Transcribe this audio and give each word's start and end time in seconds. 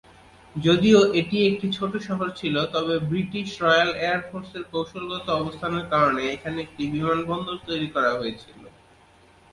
যদিও 0.55 0.99
এটি 1.19 1.37
একটি 1.49 1.67
ছোট 1.77 1.93
শহর 2.07 2.27
ছিল 2.39 2.55
তবে 2.73 2.95
ব্রিটিশ 3.09 3.47
রয়্যাল 3.63 3.91
এয়ার 3.99 4.21
ফোর্সের 4.27 4.63
কৌশলগত 4.71 5.27
অবস্থানের 5.39 5.85
কারণে 5.93 6.21
এখানে 6.35 6.57
একটি 6.61 6.83
বিমানবন্দর 6.93 7.57
তৈরি 7.67 7.87
করা 7.95 8.11
হয়েছিল। 8.19 8.61